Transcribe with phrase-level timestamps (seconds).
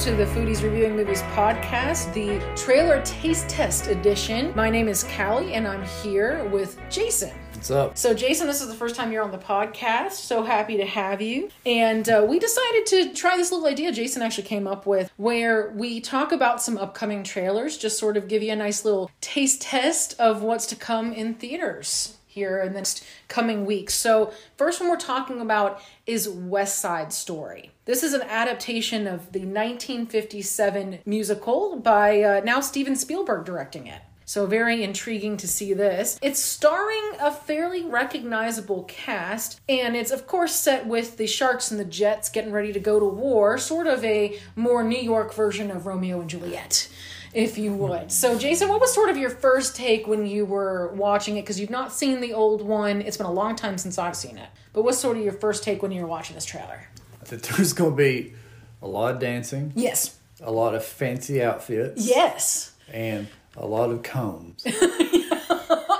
[0.00, 4.50] to the Foodies Reviewing Movies podcast, the trailer taste test edition.
[4.56, 7.34] My name is Callie, and I'm here with Jason.
[7.52, 7.98] What's up?
[7.98, 10.12] So, Jason, this is the first time you're on the podcast.
[10.12, 11.50] So happy to have you.
[11.66, 15.70] And uh, we decided to try this little idea Jason actually came up with where
[15.76, 19.60] we talk about some upcoming trailers, just sort of give you a nice little taste
[19.60, 23.92] test of what's to come in theaters here in the next coming weeks.
[23.92, 27.72] So, first one we're talking about is West Side Story.
[27.86, 34.00] This is an adaptation of the 1957 musical by uh, now Steven Spielberg directing it.
[34.24, 36.16] So, very intriguing to see this.
[36.22, 41.80] It's starring a fairly recognizable cast, and it's, of course, set with the Sharks and
[41.80, 45.72] the Jets getting ready to go to war, sort of a more New York version
[45.72, 46.88] of Romeo and Juliet
[47.34, 48.10] if you would.
[48.10, 51.42] So, Jason, what was sort of your first take when you were watching it?
[51.42, 53.00] Because you've not seen the old one.
[53.02, 54.48] It's been a long time since I've seen it.
[54.72, 56.88] But what's sort of your first take when you were watching this trailer?
[57.28, 58.34] That there's going to be
[58.82, 60.16] a lot of dancing, Yes.
[60.42, 62.72] a lot of fancy outfits, Yes.
[62.92, 64.64] and a lot of combs.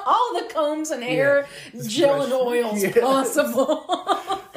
[0.07, 1.83] All the combs and hair, Yeah.
[1.87, 2.99] gel and oils Yes.
[2.99, 4.00] possible.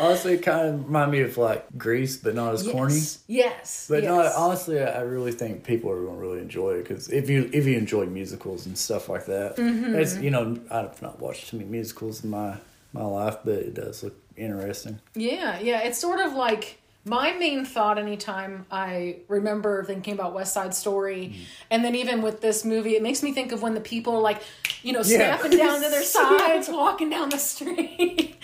[0.04, 2.94] Honestly, it kind of remind me of like Grease, but not as corny.
[2.96, 3.24] Yes.
[3.28, 3.86] Yes.
[3.90, 4.10] But yes.
[4.10, 7.50] no, honestly, I really think people are going to really enjoy it because if you
[7.54, 9.96] if you enjoy musicals and stuff like that, Mm-hmm.
[9.96, 12.58] it's you know I've not watched too many musicals in my
[12.94, 15.00] my life, but it does look interesting.
[15.16, 15.80] Yeah, yeah.
[15.82, 21.28] It's sort of like my main thought anytime I remember thinking about West Side Story,
[21.30, 21.44] Mm-hmm.
[21.72, 24.22] and then even with this movie, it makes me think of when the people are
[24.22, 24.42] like,
[24.84, 25.38] you know, Yeah.
[25.38, 28.36] snapping down to their sides, walking down the street.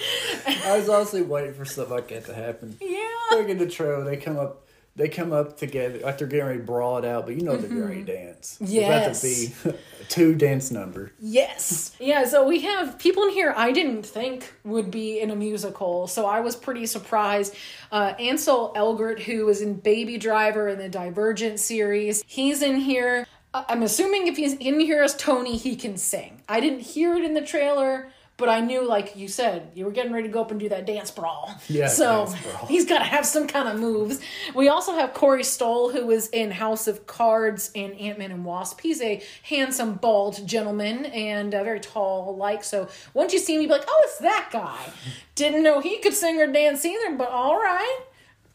[0.65, 2.77] I was honestly waiting for stuff like that to happen.
[2.81, 3.07] yeah.
[3.31, 4.03] Look at the trailer.
[4.03, 4.65] They come up.
[4.95, 7.55] They come up together like they're getting ready to brawl it out, but you know
[7.55, 7.87] they're Mm-hmm.
[7.87, 8.57] ready to dance.
[8.59, 9.23] Yes.
[9.23, 11.13] It's about to be a two dance number.
[11.21, 11.95] Yes.
[11.99, 16.07] Yeah, so we have people in here I didn't think would be in a musical,
[16.07, 17.55] so I was pretty surprised.
[17.93, 23.25] Uh, Ansel Elgort, who was in Baby Driver in the Divergent series, he's in here.
[23.53, 26.41] I'm assuming if he's in here as Tony, he can sing.
[26.47, 28.09] I didn't hear it in the trailer.
[28.37, 30.69] But I knew, like you said, you were getting ready to go up and do
[30.69, 31.53] that dance brawl.
[31.67, 32.67] Yeah, So brawl.
[32.67, 34.21] he's got to have some kind of moves.
[34.55, 38.45] We also have Corey Stoll, who was in House of Cards and Ant Man and
[38.45, 38.79] Wasp.
[38.79, 42.63] He's a handsome, bald gentleman and uh, very tall, like.
[42.63, 44.93] So once you see him, you'd be like, oh, it's that guy.
[45.35, 47.99] Didn't know he could sing or dance either, but all right.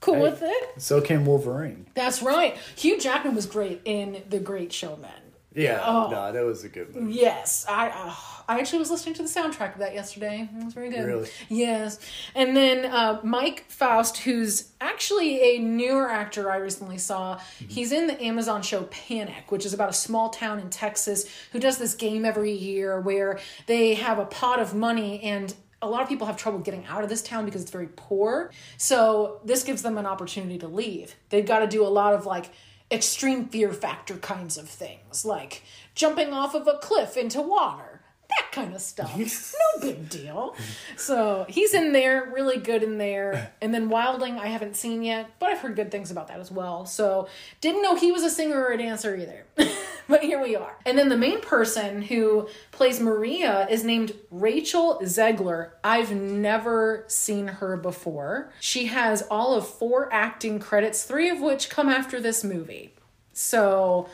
[0.00, 0.82] Cool with it.
[0.82, 1.87] So can Wolverine.
[1.94, 2.56] That's right.
[2.77, 5.10] Hugh Jackman was great in The Great Showman.
[5.56, 6.09] Yeah, Oh.
[6.10, 7.12] no, that was a good movie.
[7.12, 8.15] Yes, I uh,
[8.49, 10.49] I actually was listening to the soundtrack of that yesterday.
[10.53, 11.06] It was very good.
[11.06, 11.28] Really?
[11.49, 12.00] Yes,
[12.34, 17.38] and then uh, Mike Faist, who's actually a newer actor I recently saw.
[17.69, 21.61] He's in the Amazon show Panic, which is about a small town in Texas who
[21.61, 25.55] does this game every year where they have a pot of money and.
[25.84, 28.50] A lot of people have trouble getting out of this town because it's very poor.
[28.76, 31.14] So, this gives them an opportunity to leave.
[31.28, 32.50] They've got to do a lot of like
[32.90, 35.62] extreme fear factor kinds of things, like
[35.94, 39.16] jumping off of a cliff into water, that kind of stuff.
[39.18, 40.56] no big deal.
[40.96, 43.52] So he's in there, really good in there.
[43.60, 46.50] And then Wilding, I haven't seen yet, but I've heard good things about that as
[46.50, 46.86] well.
[46.86, 47.28] So
[47.60, 49.44] didn't know he was a singer or a dancer either.
[50.09, 50.76] but here we are.
[50.87, 55.70] And then the main person who plays Maria is named Rachel Zegler.
[55.82, 58.53] I've never seen her before.
[58.60, 62.94] She has all of four acting credits, three of which come after this movie.
[63.32, 64.09] So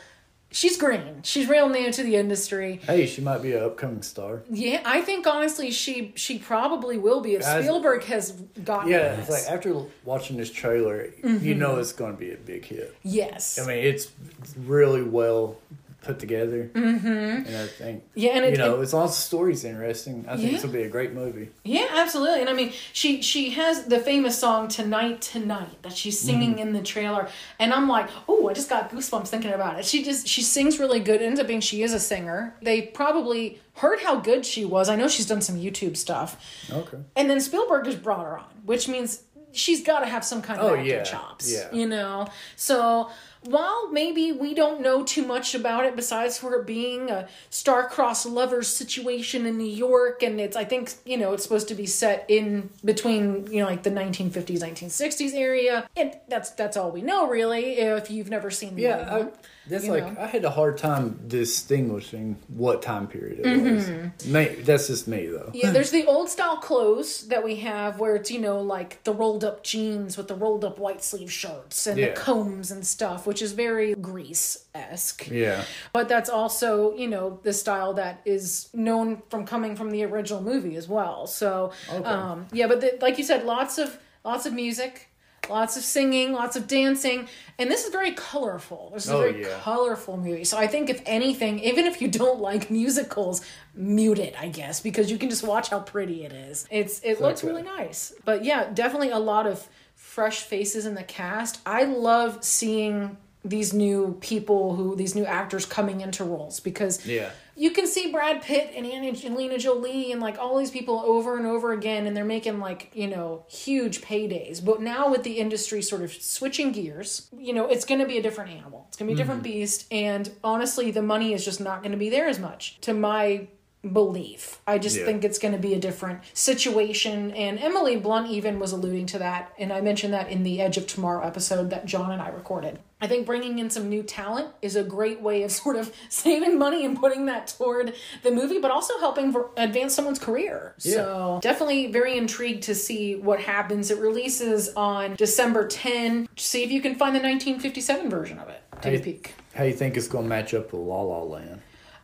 [0.51, 1.21] she's green.
[1.23, 2.79] She's real new to the industry.
[2.83, 4.41] Hey, she might be an upcoming star.
[4.49, 8.31] Yeah, I think honestly she she probably will be if Guys- Spielberg has
[8.63, 9.29] gotten Yeah, this.
[9.29, 11.45] it's like after watching this trailer, Mm-hmm.
[11.45, 12.95] you know it's going to be a big hit.
[13.03, 13.59] yes.
[13.59, 14.11] I mean, it's
[14.57, 15.57] really well
[16.01, 17.07] put together, mm-hmm.
[17.07, 20.25] and I think Yeah, and it- you know, it- as long as the story's interesting,
[20.27, 20.53] I think Yeah.
[20.57, 21.49] this will be a great movie.
[21.63, 22.41] Yeah, absolutely.
[22.41, 26.73] And I mean, she she has the famous song "Tonight Tonight" that she's singing in
[26.73, 29.85] the trailer, and I'm like, oh, I just got goosebumps thinking about it.
[29.85, 31.21] She just she sings really good.
[31.21, 32.55] It ends up being she is a singer.
[32.61, 34.89] They probably heard how good she was.
[34.89, 36.37] I know she's done some YouTube stuff,
[36.71, 36.97] Okay.
[37.15, 39.21] and then Spielberg just brought her on, which means
[39.53, 41.51] she's got to have some kind of Oh, acting yeah, chops.
[41.53, 41.67] yeah.
[41.71, 43.09] You know, so.
[43.43, 48.27] While maybe we don't know too much about it, besides for it being a star-crossed
[48.27, 51.87] lovers situation in New York, and it's I think you know it's supposed to be
[51.87, 57.01] set in between you know like the 1950s, 1960s area, and that's that's all we
[57.01, 57.77] know really.
[57.79, 59.31] If you've never seen the Yeah, old I, one.
[59.71, 60.21] That's like know.
[60.21, 63.75] I had a hard time distinguishing what time period it Mm-hmm.
[63.75, 64.27] was.
[64.27, 65.51] May, that's just me though.
[65.53, 69.13] Yeah, there's the old style clothes that we have where it's, you know, like the
[69.13, 73.25] rolled up jeans with the rolled up white sleeve shirts and the combs and stuff,
[73.25, 75.27] which is very Grease esque.
[75.29, 75.63] Yeah.
[75.93, 80.41] But that's also, you know, the style that is known from coming from the original
[80.41, 81.27] movie as well.
[81.27, 82.03] So, Okay.
[82.07, 85.07] um, yeah, but the, like you said, lots of lots of music.
[85.49, 87.27] Lots of singing, lots of dancing,
[87.57, 88.91] and this is very colorful.
[88.93, 89.59] This is a Oh, very yeah.
[89.61, 90.43] colorful movie.
[90.43, 93.41] So I think if anything, even if you don't like musicals,
[93.73, 96.67] mute it, I guess, because you can just watch how pretty it is.
[96.69, 98.13] It's it looks really nice.
[98.25, 101.59] But yeah, definitely a lot of fresh faces in the cast.
[101.65, 107.31] I love seeing these new people who these new actors coming into roles because Yeah.
[107.55, 111.47] you can see Brad Pitt and Angelina Jolie and like all these people over and
[111.47, 114.63] over again, and they're making like, you know, huge paydays.
[114.63, 118.17] But now with the industry sort of switching gears, you know, it's going to be
[118.17, 118.85] a different animal.
[118.89, 119.53] It's going to be a different mm-hmm.
[119.53, 119.85] beast.
[119.91, 123.47] And honestly, the money is just not going to be there as much to my
[123.89, 124.59] belief.
[124.67, 125.05] I just Yeah.
[125.05, 127.31] think it's going to be a different situation.
[127.31, 129.51] And Emily Blunt even was alluding to that.
[129.57, 132.79] And I mentioned that in the Edge of Tomorrow episode that John and I recorded.
[133.03, 136.59] I think bringing in some new talent is a great way of sort of saving
[136.59, 140.75] money and putting that toward the movie, but also helping advance someone's career.
[140.77, 143.89] So definitely very intrigued to see what happens.
[143.89, 146.29] It releases on December 10.
[146.37, 148.61] See if you can find the 1957 version of it.
[148.81, 149.33] Take a peek.
[149.55, 151.61] How you think it's gonna match up with La La Land?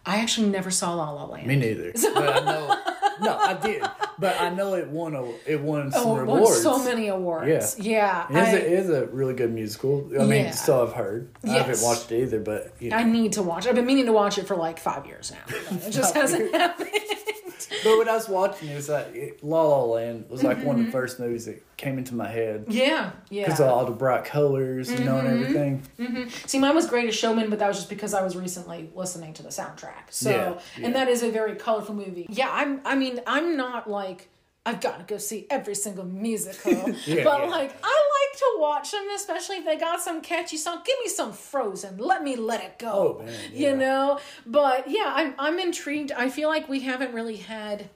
[0.07, 1.47] I actually never saw La La Land.
[1.47, 1.91] Me neither.
[1.93, 2.83] but I know.
[3.19, 3.81] No, I did.
[4.19, 5.15] But I know it won.
[5.15, 7.79] A, it won oh, some Oh, it won so many awards.
[7.79, 8.27] Yeah.
[8.29, 10.07] It is, I, a, it is a really good musical.
[10.13, 10.51] I mean, Yeah.
[10.51, 11.29] so I've heard.
[11.43, 12.97] I haven't watched it either, but you know.
[12.97, 13.69] I need to watch it.
[13.69, 15.55] I've been meaning to watch it for like five years now.
[15.87, 16.89] It just hasn't happened.
[17.83, 20.75] But when I was watching it, it's like it, La La Land was like one
[20.75, 20.91] of the mm-hmm.
[20.91, 23.45] first movies that came into my head Yeah, yeah.
[23.45, 25.43] because of all the bright colors, you know, and mm-hmm.
[25.43, 25.83] everything.
[25.99, 26.29] Mm-hmm.
[26.47, 29.43] See, mine was Greatest Showman, but that was just because I was recently listening to
[29.43, 30.09] the soundtrack.
[30.09, 30.85] So, Yeah, yeah.
[30.85, 32.27] and that is a very colorful movie.
[32.29, 32.81] Yeah, I'm.
[32.85, 34.29] I mean, I'm not like
[34.67, 36.73] I've got to go see every single musical,
[37.05, 40.81] Yeah, but like I like to watch them, especially if they got some catchy song.
[40.85, 41.97] Give me some Frozen.
[41.97, 43.17] Let me let it go.
[43.21, 46.11] Oh, man, You know, but yeah, I'm I'm intrigued.
[46.11, 47.89] I feel like we haven't really had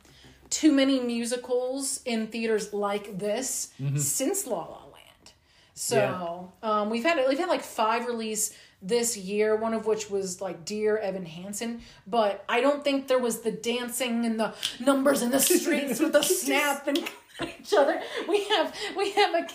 [0.49, 3.97] too many musicals in theaters like this Mm-hmm.
[3.97, 5.31] since La La Land.
[5.73, 8.53] So um, we've had we've had like five release
[8.83, 13.19] this year, one of which was like Dear Evan Hansen, but I don't think there
[13.19, 16.99] was the dancing and the numbers in the streets with the snap and
[17.59, 18.01] each other.
[18.27, 19.47] We have we have a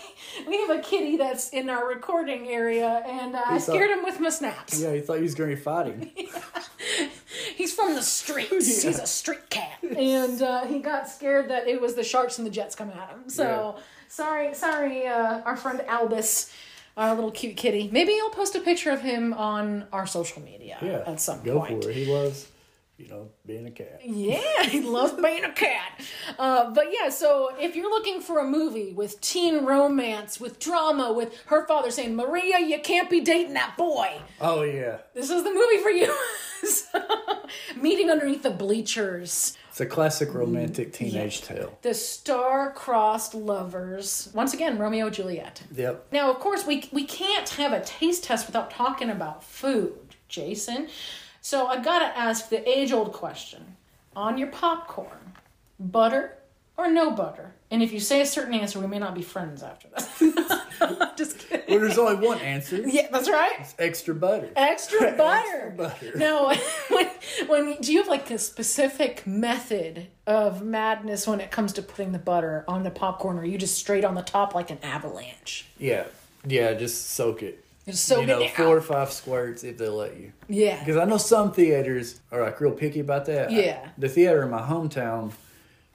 [0.47, 4.19] we have a kitty that's in our recording area, and uh, I scared him with
[4.19, 4.81] my snaps.
[4.81, 6.11] Yeah, he thought he was going to be fighting.
[7.55, 8.49] He's from the streets.
[8.83, 12.45] He's a street cat, and uh, he got scared that it was the sharks and
[12.45, 13.29] the jets coming at him.
[13.29, 13.43] So
[13.77, 13.83] Yeah.
[14.07, 16.51] sorry, sorry, uh, our friend Albus,
[16.95, 17.89] our little cute kitty.
[17.91, 21.59] Maybe I'll post a picture of him on our social media Yeah, at some go
[21.59, 21.83] point.
[21.83, 21.95] for it.
[21.95, 22.47] He loves,
[22.97, 24.01] you know, being a cat.
[24.03, 26.01] Yeah, he loves being a cat.
[26.37, 31.13] Uh, but yeah, so if you're looking for a movie with teen romance, with drama,
[31.13, 35.43] with her father saying, Maria, you can't be dating that boy, Oh yeah, this is
[35.43, 36.13] the movie for you.
[36.67, 36.99] so,
[37.79, 39.55] meeting underneath the bleachers.
[39.69, 41.77] it's a classic romantic teenage tale.
[41.83, 44.29] The star-crossed lovers.
[44.33, 45.61] Once again, Romeo and Juliet.
[45.75, 46.07] Yep.
[46.11, 50.87] Now, of course, we we can't have a taste test without talking about food, Jason.
[51.49, 53.77] So I gotta ask the age-old question:
[54.17, 55.31] on your popcorn,
[55.79, 56.33] butter
[56.75, 57.53] or no butter?
[57.71, 60.19] And if you say a certain answer, we may not be friends after this.
[61.15, 61.63] Just kidding.
[61.69, 62.83] Well, there's only one answer.
[62.85, 63.65] Yeah, that's right.
[63.79, 64.49] Extra butter.
[64.57, 65.73] Extra butter.
[65.77, 66.17] butter.
[66.17, 66.53] Now,
[66.89, 67.07] when,
[67.47, 72.11] when do you have like a specific method of madness when it comes to putting
[72.11, 74.79] the butter on the popcorn, or are you just straight on the top like an
[74.83, 75.65] avalanche?
[75.79, 76.07] Yeah,
[76.45, 76.73] yeah.
[76.73, 77.63] Just soak it.
[77.87, 80.33] Just soak you know, four or five squirts if they let you.
[80.49, 80.77] Yeah.
[80.79, 83.51] Because I know some theaters are like real picky about that.
[83.51, 83.79] Yeah.
[83.85, 85.31] I- the theater in my hometown,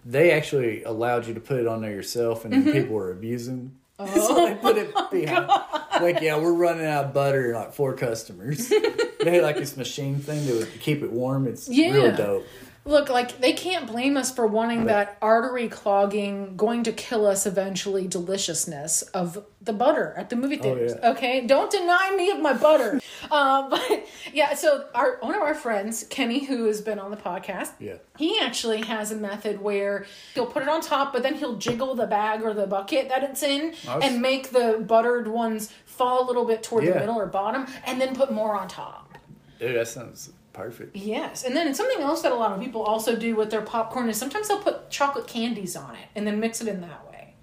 [0.05, 2.73] they actually allowed you to put it on there yourself, and Mm-hmm.
[2.73, 3.77] people were abusing.
[3.99, 5.51] so they put it behind.
[6.01, 7.51] Like, yeah, we're running out of butter.
[7.51, 8.67] in, Like four customers.
[8.71, 11.47] they had like this machine thing that would keep it warm.
[11.47, 11.93] It's Yeah.
[11.93, 12.47] really dope.
[12.85, 17.47] Look, like they can't blame us for wanting that artery clogging, going to kill us
[17.47, 20.95] eventually deliciousness of the butter at the movie theaters.
[21.01, 21.11] yeah.
[21.11, 23.01] Okay, don't deny me of my butter.
[23.31, 27.17] um, but yeah, so our one of our friends, Kenny, who has been on the
[27.17, 27.95] podcast, Yeah.
[28.19, 31.95] he actually has a method where he'll put it on top, but then he'll jiggle
[31.95, 34.03] the bag or the bucket that it's in Nice.
[34.03, 38.01] and make the buttered ones fall a little bit toward the middle or bottom, and
[38.01, 39.17] then put more on top.
[39.61, 40.95] Dude, that sounds perfect.
[40.97, 44.09] Yes, and then something else that a lot of people also do with their popcorn
[44.09, 47.35] is sometimes they'll put chocolate candies on it and then mix it in that way.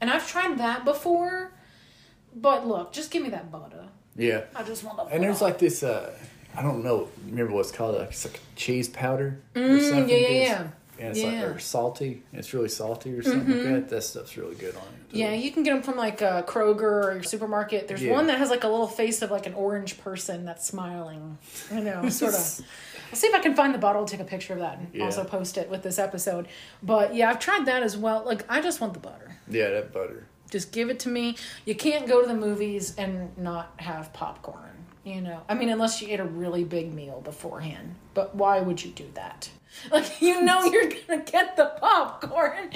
[0.00, 1.52] And I've tried that before,
[2.34, 3.88] but look, just give me that butter.
[4.16, 4.42] Yeah.
[4.54, 5.14] I just want the butter.
[5.14, 5.82] And there's like this.
[5.82, 6.12] uh
[6.54, 7.08] I don't know.
[7.26, 7.96] Remember what it's called?
[7.96, 10.08] Like it's like cheese powder or Mm, something.
[10.10, 10.68] yeah, yeah, yeah.
[11.02, 11.32] And it's Yeah.
[11.32, 11.42] Mm-hmm.
[11.48, 12.22] like or salty.
[12.32, 13.88] It's really salty or something like that.
[13.88, 15.16] That stuff's really good on it.
[15.16, 17.88] yeah, you can get them from like a Kroger or supermarket.
[17.88, 18.12] There's Yeah.
[18.12, 21.38] one that has like a little face of like an orange person that's smiling.
[21.74, 22.40] You know, sort of.
[23.10, 25.04] I'll see if I can find the bottle, take a picture of that, and Yeah.
[25.04, 26.46] also post it with this episode.
[26.82, 28.22] But yeah, I've tried that as well.
[28.24, 29.36] Like, I just want the butter.
[29.48, 30.26] Yeah, that butter.
[30.50, 31.36] Just give it to me.
[31.64, 34.68] You can't go to the movies and not have popcorn.
[35.04, 37.96] You know, I mean, unless you ate a really big meal beforehand.
[38.14, 39.48] But why would you do that?
[39.90, 42.70] Like you know you're gonna get the popcorn.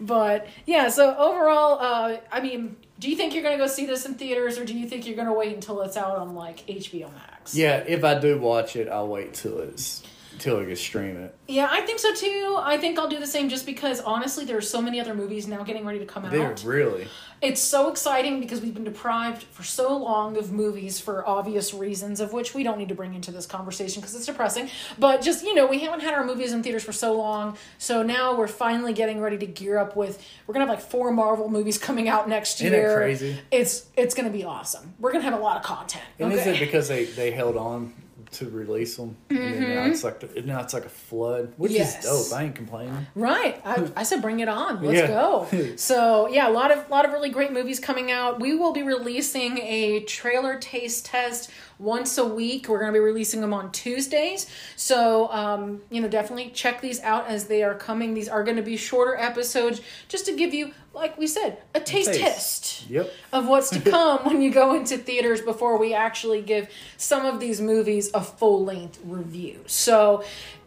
[0.00, 4.04] But yeah, so overall, uh, I mean, do you think you're gonna go see this
[4.04, 7.12] in theaters, or do you think you're gonna wait until it's out on like HBO
[7.12, 7.54] Max?
[7.54, 10.02] Yeah, if I do watch it, I'll wait till it's
[10.40, 11.34] till I can stream it.
[11.46, 12.56] Yeah, I think so too.
[12.60, 15.46] I think I'll do the same just because honestly, there are so many other movies
[15.46, 16.64] now getting ready to come They're out.
[16.64, 17.06] really
[17.42, 22.20] It's so exciting because we've been deprived for so long of movies for obvious reasons,
[22.20, 24.68] of which we don't need to bring into this conversation because it's depressing.
[24.98, 27.56] But just, you know, we haven't had our movies in theaters for so long.
[27.78, 31.10] So now we're finally getting ready to gear up with we're gonna have like four
[31.12, 32.96] Marvel movies coming out next Isn't year.
[32.96, 33.38] crazy?
[33.50, 34.94] It's it's gonna be awesome.
[34.98, 36.04] We're gonna have a lot of content.
[36.18, 36.56] and is okay?
[36.56, 37.92] it because they they held on
[38.32, 39.16] to release them?
[39.28, 41.78] And now it's like the, now it's like a flood, which Mm-hmm.
[41.78, 42.04] Yes.
[42.04, 42.38] is dope.
[42.38, 43.06] I ain't complaining.
[43.14, 43.60] Right.
[43.64, 44.82] I, I said bring it on.
[44.82, 45.06] Let's Yeah.
[45.08, 45.46] go.
[45.76, 48.40] So yeah, a lot of lot of really great movies coming out.
[48.40, 52.68] We will be releasing a trailer taste test once a week.
[52.68, 54.46] We're going to be releasing them on Tuesdays.
[54.76, 58.14] So um, you know, definitely check these out as they are coming.
[58.14, 61.80] These are going to be shorter episodes just to give you, like we said, a
[61.80, 62.20] taste, taste.
[62.20, 63.12] test Yep.
[63.32, 67.38] of what's to come when you go into theaters before we actually give some of
[67.40, 69.60] these movies a full length review.
[69.66, 70.24] So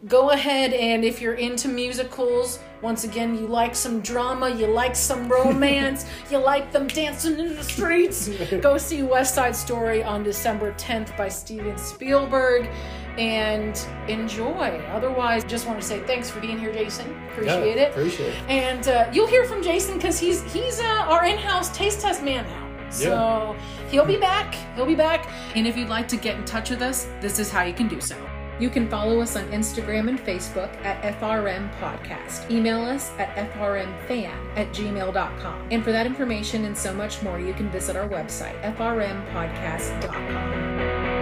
[0.08, 4.94] go ahead and if you're into musicals, once again, you like some drama, you like
[4.94, 8.28] some romance, you like them dancing in the streets,
[8.60, 12.68] go see West Side Story on December 10th by Steven Spielberg
[13.16, 13.74] and
[14.06, 14.78] enjoy.
[14.92, 17.10] Otherwise, just want to say thanks for being here, Jason.
[17.30, 17.90] Appreciate Yeah, it.
[17.92, 18.42] appreciate it.
[18.50, 22.44] And uh, you'll hear from Jason because he's he's uh, our in-house taste test man
[22.44, 22.90] now.
[22.90, 23.56] So
[23.90, 24.54] he'll be back.
[24.76, 25.28] He'll be back.
[25.56, 27.88] And if you'd like to get in touch with us, this is how you can
[27.88, 28.14] do so.
[28.58, 32.50] You can follow us on Instagram and Facebook at FRM Podcast.
[32.50, 35.68] Email us at FRMFan at gmail.com.
[35.70, 41.13] And for that information and so much more, you can visit our website, FRMPodcast.com.